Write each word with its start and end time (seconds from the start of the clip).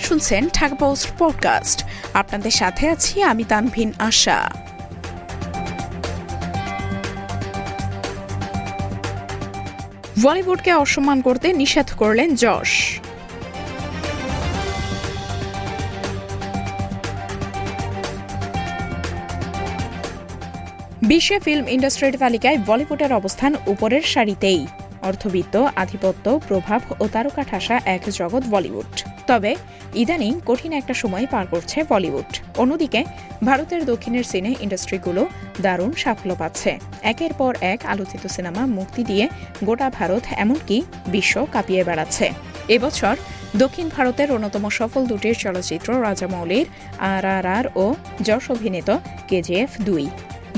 শুনছেন 0.00 0.48
Dhaka 0.48 0.74
post 0.74 1.08
podcast. 1.18 1.84
আপনাদের 2.14 2.50
সাথে 2.50 2.88
আছি 2.88 3.22
আমি 3.22 3.44
তানভিন 3.44 3.92
আশা। 3.98 4.52
বলিউডকে 10.22 10.74
অসম্মান 10.74 11.20
করতে 11.20 11.52
নিষেধ 11.52 11.90
করলেন 11.96 12.34
যশ 12.34 13.00
বিশ্বে 21.02 21.40
ফিল্ম 21.40 21.68
ইন্ডাস্ট্রির 21.68 22.18
তালিকায় 22.18 22.58
বলিউডের 22.66 23.12
অবস্থান 23.12 23.54
উপরের 23.66 24.02
সারিতেই। 24.02 24.66
অর্থবিত্ত, 25.02 25.54
আধিপত্য, 25.82 26.40
প্রভাব 26.48 26.80
ও 27.00 27.04
তারকা 27.08 27.42
ঠাসা 27.50 27.76
এক 27.96 28.02
জগৎ 28.18 28.42
বলিউড। 28.50 28.92
তবে 29.26 29.52
ইদানিং 29.94 30.32
কঠিন 30.46 30.72
একটা 30.72 30.94
সময় 30.94 31.26
পার 31.30 31.46
করছে 31.46 31.78
বলিউড। 31.88 32.30
অন্যদিকে, 32.62 33.00
ভারতের 33.44 33.82
দক্ষিণের 33.84 34.24
সিনে 34.24 34.52
ইন্ডাস্ট্রিগুলো 34.60 35.22
দারুণ 35.60 35.92
সাফল্য 35.92 36.32
পাচ্ছে। 36.34 36.70
একের 37.02 37.32
পর 37.34 37.52
এক 37.72 37.80
আলোচিত 37.86 38.22
সিনেমা 38.26 38.62
মুক্তি 38.78 39.02
দিয়ে 39.04 39.24
গোটা 39.64 39.90
ভারত 39.90 40.22
এমনকি 40.36 40.82
বিশ্ব 41.06 41.34
কাঁপিয়ে 41.52 41.82
বেড়াচ্ছে। 41.84 42.26
এবছর 42.68 43.14
দক্ষিণ 43.56 43.86
ভারতের 43.96 44.28
অন্যতম 44.32 44.64
সফল 44.78 45.02
দুটির 45.06 45.34
চলচ্চিত্র 45.34 45.88
রাজামৌলির 46.02 46.66
আর 46.98 47.24
আর 47.36 47.46
আর 47.58 47.64
ও 47.76 47.86
যশ 48.22 48.44
অভিনীত 48.50 48.90
কেজিএফ 49.28 49.70
দুই। 49.80 50.04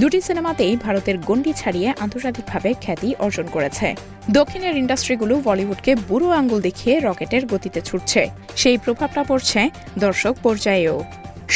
দুটি 0.00 0.18
সিনেমাতেই 0.20 0.72
ভারতের 0.76 1.16
গণ্ডি 1.18 1.52
ছাড়িয়ে 1.60 1.88
আন্তর্জাতিকভাবে 2.04 2.70
খ্যাতি 2.84 3.08
অর্জন 3.18 3.46
করেছে। 3.46 3.86
দক্ষিণের 4.30 4.74
ইন্ডাস্ট্রিগুলো 4.76 5.34
বলিউডকে 5.48 5.92
বুড়ো 6.08 6.28
আঙ্গুল 6.30 6.60
দেখিয়ে 6.60 6.94
রকেটের 7.00 7.42
গতিতে 7.46 7.80
ছুটছে। 7.80 8.22
সেই 8.56 8.76
প্রভাবটা 8.84 9.22
পড়ছে 9.24 9.60
দর্শক 9.98 10.34
পর্যায়েও। 10.42 10.96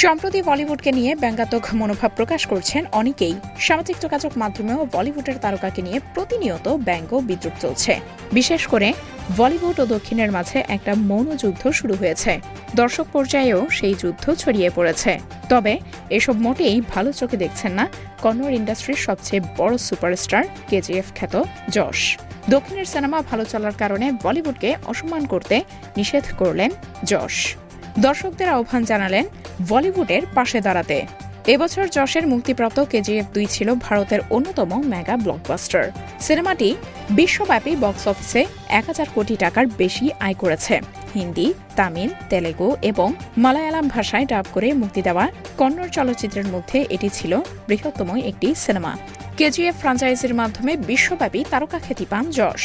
সম্প্রতি 0.02 0.40
বলিউডকে 0.42 0.90
নিয়ে 0.92 1.12
ব্যঙ্গাত্মক 1.14 1.64
মনোভাব 1.80 2.10
প্রকাশ 2.16 2.42
করছেন 2.46 2.82
অনেকেই। 2.92 3.34
সামাজিক 3.66 3.96
যোগাযোগ 4.04 4.32
মাধ্যমেও 4.36 4.80
বলিউডের 4.94 5.38
তারকাকে 5.44 5.80
নিয়ে 5.82 5.98
প্রতিনিয়ত 6.14 6.66
ব্যঙ্গ 6.88 7.10
বিদ্রুপ 7.28 7.54
চলছে। 7.60 7.92
বিশেষ 8.32 8.62
করে 8.66 8.88
বলিউড 9.36 9.80
ও 9.80 9.86
দক্ষিণের 9.86 10.32
মাঝে 10.32 10.64
একটা 10.68 10.94
মৌন 10.94 11.36
যুদ্ধ 11.36 11.68
শুরু 11.68 11.94
হয়েছে। 11.94 12.40
দর্শক 12.76 13.06
পর্যায়েও 13.12 13.68
সেই 13.70 13.94
যুদ্ধ 13.98 14.34
ছড়িয়ে 14.34 14.70
পড়েছে। 14.70 15.18
তবে 15.48 15.78
এসব 16.10 16.36
মোটেই 16.36 16.80
ভালো 16.80 17.12
চোখে 17.12 17.36
দেখছেন 17.36 17.72
না 17.72 17.88
কন্নড় 18.22 18.52
ইন্ডাস্ট্রির 18.52 18.96
সবচেয়ে 18.96 19.42
বড় 19.56 19.78
সুপারস্টার 19.78 20.42
কেজিএফ 20.68 21.12
খ্যাত 21.14 21.42
যশ। 21.68 22.18
দক্ষিণের 22.50 22.84
সিনেমা 22.84 23.22
ভালো 23.22 23.44
চলার 23.44 23.72
কারণে 23.72 24.12
বলিউডকে 24.22 24.76
অসম্মান 24.86 25.26
করতে 25.26 25.64
নিষেধ 25.96 26.24
করলেন 26.38 26.70
যশ। 27.04 27.56
দর্শকদের 27.98 28.48
আহ্বান 28.48 28.84
জানালেন 28.84 29.24
বলিউডের 29.68 30.22
পাশে 30.34 30.60
দাঁড়াতে। 30.60 31.06
এবছর 31.54 31.84
যশের 31.96 32.24
মুক্তিপ্রাপ্ত 32.32 32.78
কেজিএফ 32.92 33.26
দুই 33.34 33.46
ছিল 33.54 33.68
ভারতের 33.86 34.20
অন্যতম 34.36 34.70
মেগা 34.92 35.16
ব্লকবাস্টার। 35.24 35.84
সিনেমাটি 36.26 36.68
বিশ্বব্যাপী 37.10 37.72
বক্স 37.84 38.04
অফিসে 38.12 38.42
এক 38.78 38.84
হাজার 38.90 39.08
কোটি 39.14 39.34
টাকার 39.36 39.66
বেশি 39.80 40.06
আয় 40.26 40.36
করেছে। 40.42 40.74
হিন্দি, 41.14 41.48
তামিল, 41.78 42.10
তেলেগু 42.30 42.68
এবং 42.90 43.08
মালায়ালাম 43.44 43.86
ভাষায় 43.94 44.26
ডাব 44.32 44.46
করে 44.54 44.68
মুক্তি 44.72 45.00
দেওয়া 45.02 45.24
কন্নড় 45.60 45.90
চলচ্চিত্রের 45.96 46.48
মধ্যে 46.54 46.78
এটি 46.94 47.08
ছিল 47.08 47.32
বৃহত্তম 47.68 48.08
একটি 48.30 48.48
সিনেমা। 48.64 48.92
কেজিএফ 49.38 49.74
ফ্রাঞ্চাইজির 49.82 50.34
মাধ্যমে 50.40 50.72
বিশ্বব্যাপী 50.90 51.40
তারকা 51.52 51.78
খ্যাতি 51.84 52.06
পান 52.10 52.24
যশ। 52.38 52.64